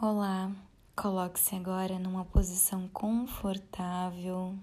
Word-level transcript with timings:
Olá, 0.00 0.52
coloque-se 0.94 1.56
agora 1.56 1.98
numa 1.98 2.24
posição 2.24 2.86
confortável, 2.86 4.56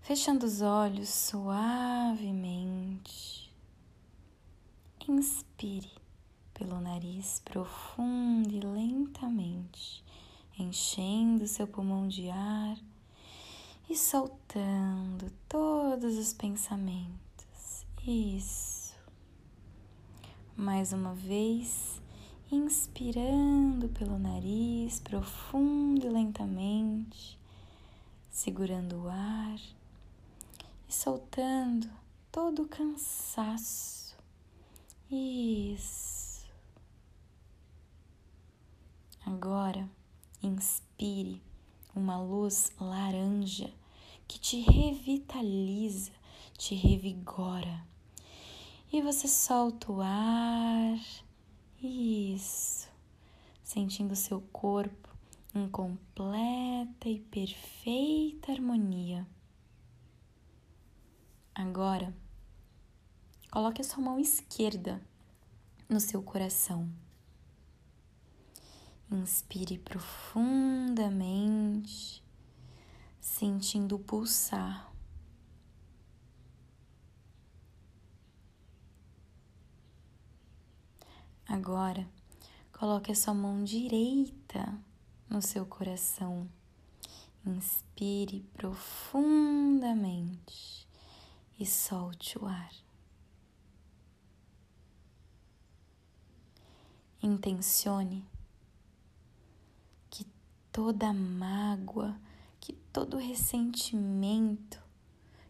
fechando 0.00 0.46
os 0.46 0.62
olhos 0.62 1.08
suavemente. 1.08 2.32
Inspire 5.08 5.90
pelo 6.54 6.80
nariz 6.80 7.42
profundo 7.44 8.54
e 8.54 8.60
lentamente, 8.60 10.04
enchendo 10.56 11.48
seu 11.48 11.66
pulmão 11.66 12.06
de 12.06 12.30
ar 12.30 12.78
e 13.90 13.96
soltando 13.96 15.28
todos 15.48 16.16
os 16.16 16.32
pensamentos. 16.32 17.84
Isso. 18.06 18.94
Mais 20.56 20.92
uma 20.92 21.14
vez 21.14 22.00
inspirando 22.50 23.88
pelo 23.90 24.18
nariz 24.18 25.00
profundo 25.00 26.06
e 26.06 26.08
lentamente, 26.08 27.38
segurando 28.30 29.04
o 29.04 29.08
ar 29.08 29.60
e 30.88 30.92
soltando 30.92 31.88
todo 32.32 32.62
o 32.62 32.68
cansaço. 32.68 34.16
Isso. 35.10 36.46
Agora, 39.26 39.88
inspire 40.42 41.42
uma 41.94 42.18
luz 42.18 42.72
laranja 42.80 43.70
que 44.26 44.38
te 44.38 44.60
revitaliza, 44.60 46.12
te 46.56 46.74
revigora. 46.74 47.86
E 48.90 49.02
você 49.02 49.28
solta 49.28 49.92
o 49.92 50.00
ar 50.00 50.98
isso. 51.82 52.88
Sentindo 53.62 54.16
seu 54.16 54.40
corpo 54.40 55.08
em 55.54 55.68
completa 55.68 57.08
e 57.08 57.20
perfeita 57.20 58.50
harmonia. 58.52 59.26
Agora, 61.54 62.14
coloque 63.50 63.80
a 63.80 63.84
sua 63.84 64.02
mão 64.02 64.18
esquerda 64.18 65.00
no 65.88 66.00
seu 66.00 66.22
coração. 66.22 66.90
Inspire 69.10 69.78
profundamente, 69.78 72.22
sentindo 73.20 73.98
pulsar 73.98 74.87
Agora, 81.48 82.08
coloque 82.78 83.10
a 83.10 83.14
sua 83.14 83.32
mão 83.32 83.64
direita 83.64 84.78
no 85.30 85.40
seu 85.40 85.64
coração. 85.64 86.46
Inspire 87.46 88.40
profundamente 88.52 90.86
e 91.58 91.64
solte 91.64 92.38
o 92.38 92.44
ar. 92.44 92.70
Intencione 97.22 98.28
que 100.10 100.26
toda 100.70 101.14
mágoa, 101.14 102.14
que 102.60 102.74
todo 102.92 103.16
ressentimento 103.16 104.78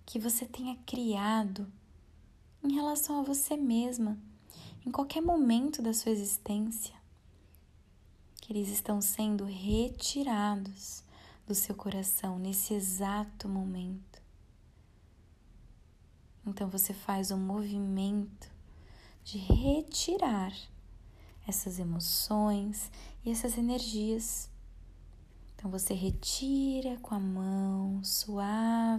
que 0.06 0.20
você 0.20 0.46
tenha 0.46 0.76
criado 0.86 1.66
em 2.62 2.72
relação 2.72 3.19
a 3.19 3.24
você 3.24 3.56
mesma 3.56 4.16
em 4.87 4.91
qualquer 4.91 5.21
momento 5.21 5.83
da 5.83 5.93
sua 5.93 6.12
existência, 6.12 6.95
que 8.37 8.53
eles 8.53 8.69
estão 8.69 9.01
sendo 9.01 9.45
retirados 9.45 11.05
do 11.47 11.55
seu 11.55 11.75
coração 11.75 12.39
nesse 12.39 12.75
exato 12.75 13.49
momento. 13.49 14.23
Então 16.47 16.69
você 16.69 16.94
faz 16.94 17.31
um 17.31 17.38
movimento 17.38 18.50
de 19.22 19.37
retirar 19.37 20.53
essas 21.47 21.78
emoções 21.78 22.91
e 23.25 23.31
essas 23.31 23.56
energias. 23.59 24.50
Então 25.55 25.71
você 25.71 25.93
retira 25.93 26.97
com 26.99 27.15
a 27.15 27.21
mão 27.21 28.03
suavemente, 28.03 28.99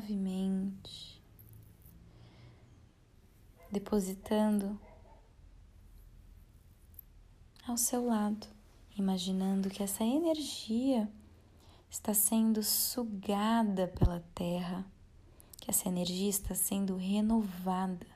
depositando 3.72 4.80
ao 7.70 7.78
seu 7.78 8.04
lado, 8.06 8.48
imaginando 8.98 9.70
que 9.70 9.84
essa 9.84 10.04
energia 10.04 11.08
está 11.90 12.14
sendo 12.16 12.64
sugada 12.64 13.88
pela 13.88 14.22
terra, 14.34 14.84
que 15.58 15.70
essa 15.70 15.88
energia 15.88 16.30
está 16.30 16.56
sendo 16.56 16.96
renovada. 16.96 18.08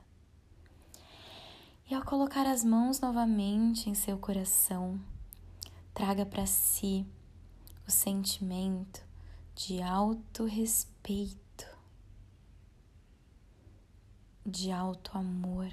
E 1.88 1.94
ao 1.94 2.04
colocar 2.04 2.46
as 2.46 2.64
mãos 2.64 2.98
novamente 2.98 3.88
em 3.88 3.94
seu 3.94 4.18
coração, 4.18 5.00
traga 5.92 6.26
para 6.26 6.46
si 6.46 7.06
o 7.86 7.90
sentimento 7.90 9.06
de 9.54 9.80
alto 9.80 10.46
respeito, 10.46 11.66
de 14.44 14.72
alto 14.72 15.16
amor. 15.16 15.72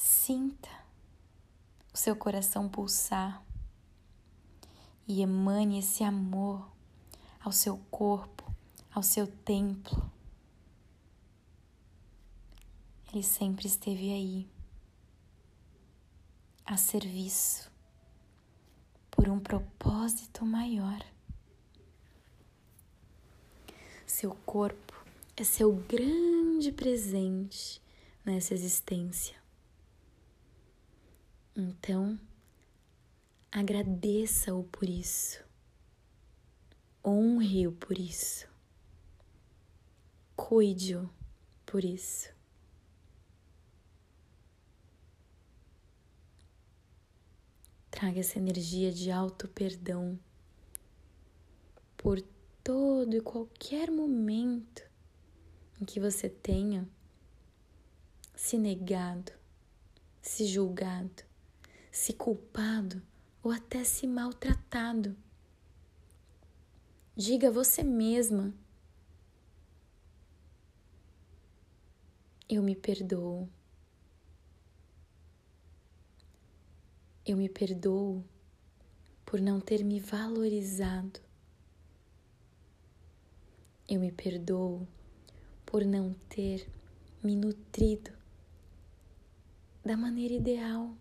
Sinta 0.00 0.70
o 1.92 1.96
seu 1.96 2.14
coração 2.14 2.68
pulsar 2.68 3.44
e 5.08 5.22
emane 5.22 5.80
esse 5.80 6.04
amor 6.04 6.70
ao 7.40 7.50
seu 7.50 7.76
corpo, 7.90 8.48
ao 8.94 9.02
seu 9.02 9.26
templo. 9.26 10.08
Ele 13.12 13.24
sempre 13.24 13.66
esteve 13.66 14.12
aí, 14.12 14.48
a 16.64 16.76
serviço, 16.76 17.68
por 19.10 19.28
um 19.28 19.40
propósito 19.40 20.46
maior. 20.46 21.04
Seu 24.06 24.32
corpo 24.46 25.04
é 25.36 25.42
seu 25.42 25.74
grande 25.74 26.70
presente 26.70 27.82
nessa 28.24 28.54
existência. 28.54 29.47
Então, 31.60 32.16
agradeça-o 33.50 34.62
por 34.62 34.88
isso, 34.88 35.44
honre-o 37.04 37.72
por 37.72 37.98
isso, 37.98 38.46
cuide-o 40.36 41.10
por 41.66 41.82
isso. 41.82 42.32
Traga 47.90 48.20
essa 48.20 48.38
energia 48.38 48.92
de 48.92 49.10
alto 49.10 49.48
perdão 49.48 50.16
por 51.96 52.22
todo 52.62 53.16
e 53.16 53.20
qualquer 53.20 53.90
momento 53.90 54.88
em 55.80 55.84
que 55.84 55.98
você 55.98 56.28
tenha 56.28 56.88
se 58.36 58.56
negado, 58.56 59.32
se 60.22 60.46
julgado, 60.46 61.26
se 61.98 62.12
culpado 62.12 63.02
ou 63.42 63.50
até 63.50 63.82
se 63.82 64.06
maltratado. 64.06 65.16
Diga 67.16 67.48
a 67.48 67.50
você 67.50 67.82
mesma: 67.82 68.54
Eu 72.48 72.62
me 72.62 72.76
perdoo. 72.76 73.48
Eu 77.26 77.36
me 77.36 77.48
perdoo 77.48 78.24
por 79.26 79.40
não 79.40 79.60
ter 79.60 79.82
me 79.82 79.98
valorizado. 79.98 81.20
Eu 83.88 83.98
me 83.98 84.12
perdoo 84.12 84.86
por 85.66 85.84
não 85.84 86.14
ter 86.28 86.70
me 87.24 87.34
nutrido 87.34 88.12
da 89.84 89.96
maneira 89.96 90.34
ideal. 90.34 90.94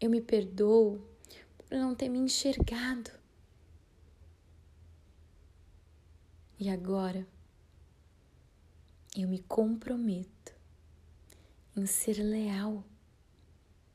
Eu 0.00 0.08
me 0.08 0.20
perdoo 0.20 0.98
por 1.56 1.76
não 1.76 1.94
ter 1.94 2.08
me 2.08 2.18
enxergado. 2.18 3.10
E 6.58 6.68
agora 6.68 7.26
eu 9.16 9.28
me 9.28 9.40
comprometo 9.40 10.54
em 11.76 11.84
ser 11.84 12.14
leal 12.22 12.84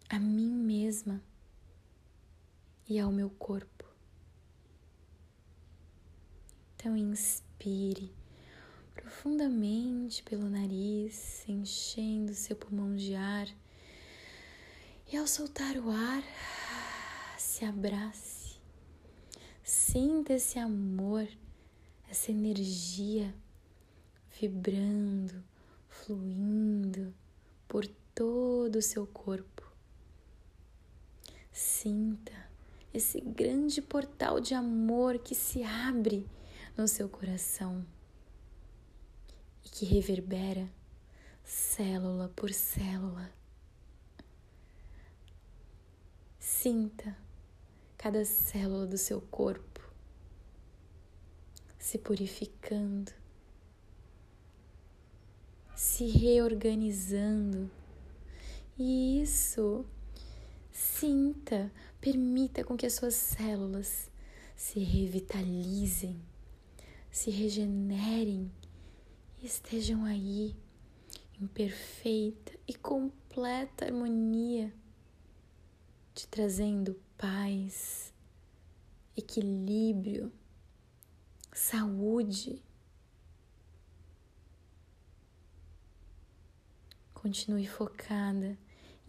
a 0.09 0.19
mim 0.19 0.51
mesma 0.51 1.21
e 2.87 2.99
ao 2.99 3.11
meu 3.11 3.29
corpo. 3.29 3.85
Então 6.75 6.95
inspire 6.95 8.13
profundamente 8.93 10.21
pelo 10.21 10.49
nariz, 10.49 11.43
enchendo 11.47 12.33
seu 12.33 12.55
pulmão 12.55 12.95
de 12.95 13.15
ar 13.15 13.47
E 15.11 15.17
ao 15.17 15.27
soltar 15.27 15.77
o 15.77 15.91
ar, 15.91 16.23
se 17.37 17.63
abrace. 17.63 18.59
Sinta 19.63 20.33
esse 20.33 20.57
amor, 20.57 21.27
essa 22.09 22.31
energia 22.31 23.33
vibrando, 24.39 25.43
fluindo 25.87 27.13
por 27.67 27.85
todo 28.13 28.77
o 28.77 28.81
seu 28.81 29.05
corpo. 29.05 29.63
Sinta 31.51 32.33
esse 32.93 33.21
grande 33.21 33.81
portal 33.81 34.39
de 34.39 34.53
amor 34.53 35.19
que 35.19 35.35
se 35.35 35.63
abre 35.63 36.27
no 36.75 36.87
seu 36.87 37.07
coração 37.07 37.85
e 39.63 39.69
que 39.69 39.85
reverbera 39.85 40.69
célula 41.43 42.29
por 42.35 42.51
célula. 42.51 43.31
Sinta 46.65 47.15
cada 47.95 48.25
célula 48.25 48.87
do 48.87 48.97
seu 48.97 49.21
corpo 49.21 49.87
se 51.77 51.99
purificando, 51.99 53.11
se 55.75 56.07
reorganizando. 56.07 57.69
E 58.79 59.21
isso, 59.21 59.85
sinta, 60.71 61.71
permita 62.01 62.63
com 62.63 62.75
que 62.75 62.87
as 62.87 62.93
suas 62.93 63.13
células 63.13 64.09
se 64.55 64.79
revitalizem, 64.79 66.19
se 67.11 67.29
regenerem 67.29 68.51
e 69.39 69.45
estejam 69.45 70.03
aí 70.03 70.55
em 71.39 71.45
perfeita 71.45 72.53
e 72.67 72.73
completa 72.73 73.85
harmonia, 73.85 74.73
te 76.15 76.25
trazendo 76.29 76.97
paz, 77.17 78.13
equilíbrio, 79.17 80.31
saúde. 81.51 82.63
Continue 87.13 87.67
focada 87.67 88.57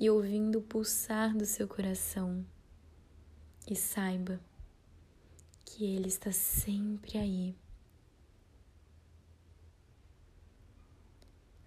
e 0.00 0.10
ouvindo 0.10 0.58
o 0.58 0.62
pulsar 0.62 1.32
do 1.36 1.46
seu 1.46 1.68
coração. 1.68 2.44
E 3.70 3.76
saiba 3.76 4.40
que 5.64 5.84
ele 5.84 6.08
está 6.08 6.32
sempre 6.32 7.18
aí. 7.18 7.56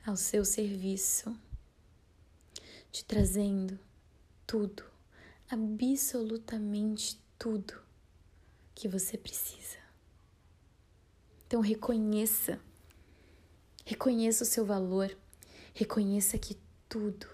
Ao 0.06 0.18
seu 0.18 0.44
serviço, 0.44 1.34
te 2.92 3.06
trazendo 3.06 3.80
tudo, 4.46 4.84
absolutamente 5.50 7.20
tudo 7.38 7.74
que 8.76 8.88
você 8.88 9.18
precisa. 9.18 9.78
Então 11.48 11.60
reconheça, 11.62 12.62
reconheça 13.84 14.44
o 14.44 14.48
seu 14.48 14.64
valor, 14.64 15.18
reconheça 15.74 16.38
que 16.38 16.56
tudo 16.88 17.28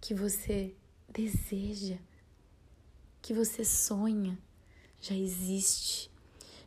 que 0.00 0.14
você 0.14 0.74
deseja, 1.08 1.98
que 3.20 3.34
você 3.34 3.64
sonha, 3.64 4.38
já 5.00 5.14
existe, 5.14 6.10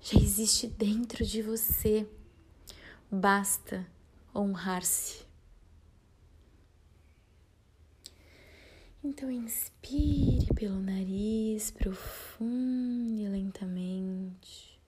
já 0.01 0.19
existe 0.19 0.67
dentro 0.67 1.25
de 1.25 1.41
você. 1.41 2.07
Basta 3.11 3.85
honrar-se. 4.33 5.24
Então, 9.07 9.29
inspire 9.29 10.51
pelo 10.55 10.81
nariz 10.81 11.69
profundo 11.69 13.21
e 13.21 13.27
lentamente. 13.27 14.81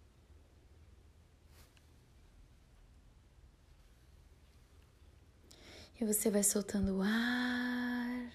E 6.02 6.04
você 6.04 6.32
vai 6.32 6.44
soltando 6.44 6.98
o 6.98 7.02
ar 7.04 8.34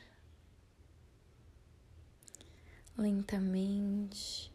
lentamente, 2.96 4.52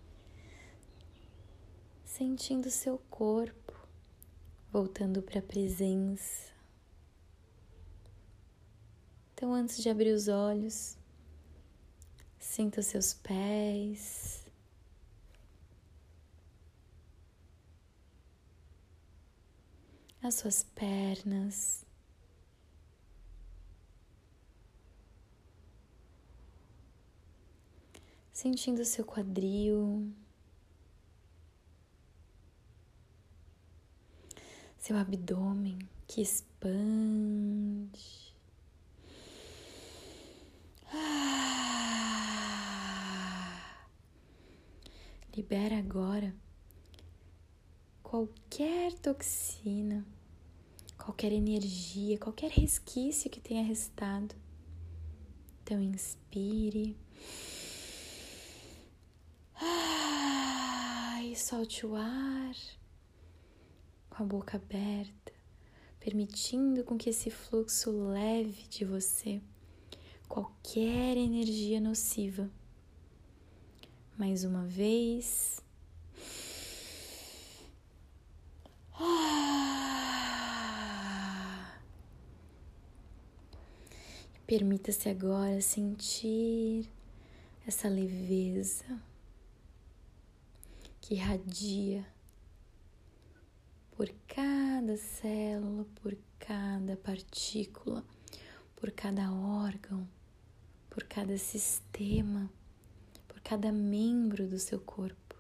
sentindo 2.06 2.72
seu 2.72 2.98
corpo 3.10 3.74
voltando 4.72 5.22
para 5.22 5.40
a 5.40 5.44
presença. 5.44 6.54
Então, 9.34 9.54
antes 9.54 9.84
de 9.84 9.90
abrir 9.90 10.14
os 10.14 10.30
olhos, 10.30 10.97
sinta 12.58 12.80
os 12.80 12.88
seus 12.88 13.14
pés. 13.14 14.44
As 20.24 20.34
suas 20.34 20.64
pernas. 20.64 21.86
Sentindo 28.34 28.82
o 28.82 28.86
seu 28.86 29.06
quadril. 29.06 30.12
seu 34.80 34.98
abdômen 34.98 35.78
que 36.08 36.22
expande. 36.22 36.68
Libera 45.38 45.78
agora 45.78 46.34
qualquer 48.02 48.92
toxina, 48.94 50.04
qualquer 50.98 51.32
energia, 51.32 52.18
qualquer 52.18 52.50
resquício 52.50 53.30
que 53.30 53.40
tenha 53.40 53.64
restado. 53.64 54.34
Então, 55.62 55.80
inspire. 55.80 56.98
Ah, 59.62 61.20
e 61.24 61.36
solte 61.36 61.86
o 61.86 61.96
ar 61.96 62.56
com 64.10 64.24
a 64.24 64.26
boca 64.26 64.58
aberta, 64.58 65.34
permitindo 66.00 66.84
com 66.84 66.98
que 66.98 67.12
esse 67.12 67.30
fluxo 67.30 67.92
leve 67.92 68.64
de 68.68 68.84
você 68.84 69.40
qualquer 70.28 71.16
energia 71.16 71.80
nociva. 71.80 72.50
Mais 74.18 74.44
uma 74.44 74.66
vez. 74.66 75.62
Permita-se 84.48 85.08
agora 85.08 85.62
sentir 85.62 86.90
essa 87.68 87.88
leveza 87.88 89.00
que 91.00 91.14
irradia 91.14 92.04
por 93.92 94.10
cada 94.28 94.98
célula, 94.98 95.86
por 96.02 96.18
cada 96.40 96.98
partícula, 96.98 98.04
por 98.76 98.90
cada 98.90 99.32
órgão, 99.32 100.08
por 100.90 101.04
cada 101.04 101.38
sistema, 101.38 102.50
cada 103.48 103.72
membro 103.72 104.46
do 104.46 104.60
seu 104.60 104.78
corpo. 104.78 105.34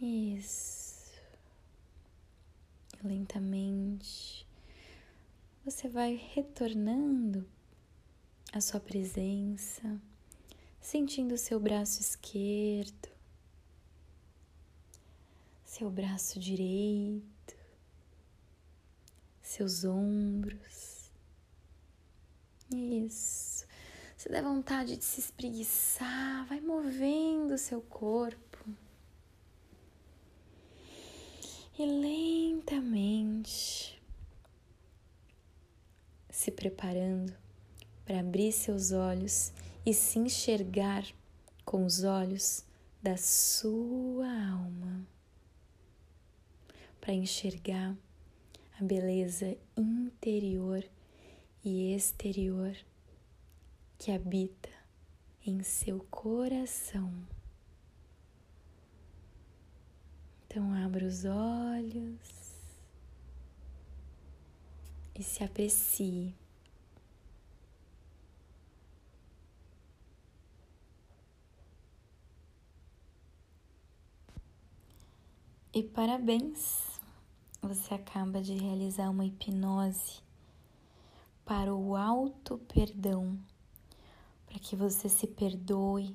Isso. 0.00 1.10
Lentamente 3.02 4.46
você 5.64 5.88
vai 5.88 6.14
retornando 6.14 7.44
à 8.52 8.60
sua 8.60 8.78
presença, 8.78 10.00
sentindo 10.80 11.36
seu 11.36 11.58
braço 11.58 12.00
esquerdo, 12.00 13.08
seu 15.64 15.90
braço 15.90 16.38
direito, 16.38 17.56
seus 19.42 19.82
ombros. 19.82 21.10
Isso. 22.70 23.66
Se 24.22 24.28
der 24.28 24.44
vontade 24.44 24.96
de 24.96 25.04
se 25.04 25.18
espreguiçar, 25.18 26.46
vai 26.46 26.60
movendo 26.60 27.54
o 27.54 27.58
seu 27.58 27.82
corpo. 27.82 28.64
E 31.76 31.84
lentamente 31.84 34.00
se 36.30 36.52
preparando 36.52 37.34
para 38.04 38.20
abrir 38.20 38.52
seus 38.52 38.92
olhos 38.92 39.52
e 39.84 39.92
se 39.92 40.20
enxergar 40.20 41.04
com 41.64 41.84
os 41.84 42.04
olhos 42.04 42.64
da 43.02 43.16
sua 43.16 44.28
alma 44.28 45.04
para 47.00 47.12
enxergar 47.12 47.96
a 48.78 48.84
beleza 48.84 49.58
interior 49.76 50.88
e 51.64 51.92
exterior 51.92 52.76
que 54.02 54.10
habita 54.10 54.68
em 55.46 55.62
seu 55.62 56.00
coração. 56.10 57.14
Então, 60.44 60.74
abra 60.74 61.06
os 61.06 61.24
olhos 61.24 62.18
e 65.14 65.22
se 65.22 65.44
aprecie. 65.44 66.34
E 75.72 75.84
parabéns! 75.84 77.00
Você 77.62 77.94
acaba 77.94 78.42
de 78.42 78.54
realizar 78.54 79.08
uma 79.10 79.24
hipnose 79.24 80.20
para 81.44 81.72
o 81.72 81.94
auto 81.94 82.58
perdão, 82.58 83.38
para 84.52 84.60
que 84.60 84.76
você 84.76 85.08
se 85.08 85.26
perdoe, 85.26 86.14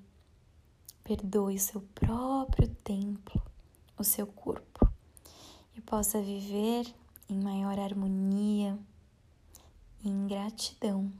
perdoe 1.03 1.55
o 1.55 1.59
seu 1.59 1.81
próprio 1.95 2.67
templo, 2.83 3.41
o 3.97 4.03
seu 4.03 4.27
corpo 4.27 4.87
e 5.75 5.81
possa 5.81 6.21
viver 6.21 6.85
em 7.27 7.39
maior 7.41 7.79
harmonia 7.79 8.77
e 10.03 10.07
em 10.09 10.27
gratidão. 10.27 11.11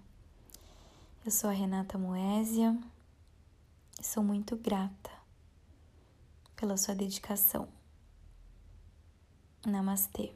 Eu 1.25 1.31
sou 1.31 1.49
a 1.49 1.53
Renata 1.53 1.97
Moésia 1.97 2.77
e 3.99 4.05
sou 4.05 4.23
muito 4.23 4.55
grata 4.55 5.09
pela 6.55 6.77
sua 6.77 6.93
dedicação. 6.93 7.67
Namastê. 9.65 10.35